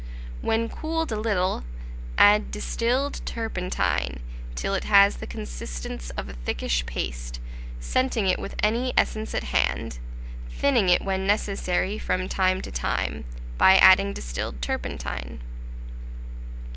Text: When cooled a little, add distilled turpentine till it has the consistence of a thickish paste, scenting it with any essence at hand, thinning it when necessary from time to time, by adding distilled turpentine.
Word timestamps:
When 0.41 0.67
cooled 0.67 1.11
a 1.11 1.15
little, 1.19 1.63
add 2.17 2.49
distilled 2.49 3.21
turpentine 3.23 4.21
till 4.55 4.73
it 4.73 4.85
has 4.85 5.17
the 5.17 5.27
consistence 5.27 6.09
of 6.17 6.27
a 6.27 6.33
thickish 6.33 6.87
paste, 6.87 7.39
scenting 7.79 8.25
it 8.25 8.39
with 8.39 8.55
any 8.63 8.95
essence 8.97 9.35
at 9.35 9.43
hand, 9.43 9.99
thinning 10.49 10.89
it 10.89 11.03
when 11.03 11.27
necessary 11.27 11.99
from 11.99 12.27
time 12.27 12.63
to 12.63 12.71
time, 12.71 13.25
by 13.59 13.77
adding 13.77 14.11
distilled 14.11 14.59
turpentine. 14.59 15.39